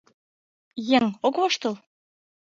[0.97, 1.75] Еҥ ок воштыл?